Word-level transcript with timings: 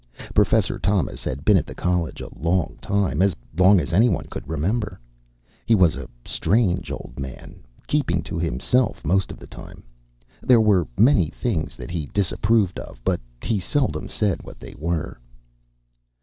Professor 0.33 0.79
Thomas 0.79 1.23
had 1.23 1.45
been 1.45 1.57
at 1.57 1.67
the 1.67 1.75
College 1.75 2.21
a 2.21 2.35
long 2.35 2.79
time, 2.81 3.21
as 3.21 3.35
long 3.55 3.79
as 3.79 3.93
anyone 3.93 4.25
could 4.31 4.49
remember. 4.49 4.99
He 5.67 5.75
was 5.75 5.95
a 5.95 6.09
strange 6.25 6.89
old 6.89 7.19
man, 7.19 7.61
keeping 7.85 8.23
to 8.23 8.39
himself 8.39 9.05
most 9.05 9.29
of 9.31 9.37
the 9.37 9.45
time. 9.45 9.83
There 10.41 10.59
were 10.59 10.87
many 10.97 11.29
things 11.29 11.75
that 11.75 11.91
he 11.91 12.07
disapproved 12.07 12.79
of, 12.79 12.99
but 13.03 13.21
he 13.43 13.59
seldom 13.59 14.09
said 14.09 14.41
what 14.41 14.59
they 14.59 14.73
were. 14.75 15.19